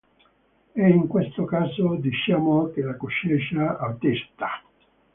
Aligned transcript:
E 0.73 0.89
in 0.89 1.05
questo 1.05 1.45
caso 1.45 1.93
diciamo 1.93 2.71
che 2.71 2.81
la 2.81 2.95
coscienza 2.97 3.77
attesta. 3.77 4.63